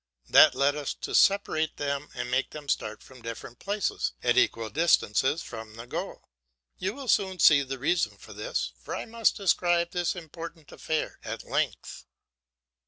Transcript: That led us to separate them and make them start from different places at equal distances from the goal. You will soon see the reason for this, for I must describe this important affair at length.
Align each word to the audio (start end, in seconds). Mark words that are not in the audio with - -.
That 0.31 0.55
led 0.55 0.75
us 0.75 0.95
to 0.95 1.13
separate 1.13 1.77
them 1.77 2.09
and 2.15 2.31
make 2.31 2.49
them 2.49 2.67
start 2.67 3.03
from 3.03 3.21
different 3.21 3.59
places 3.59 4.13
at 4.23 4.35
equal 4.35 4.71
distances 4.71 5.43
from 5.43 5.75
the 5.75 5.85
goal. 5.85 6.27
You 6.79 6.95
will 6.95 7.07
soon 7.07 7.37
see 7.37 7.61
the 7.61 7.77
reason 7.77 8.17
for 8.17 8.33
this, 8.33 8.73
for 8.81 8.95
I 8.95 9.05
must 9.05 9.35
describe 9.37 9.91
this 9.91 10.15
important 10.15 10.71
affair 10.71 11.19
at 11.23 11.43
length. 11.43 12.07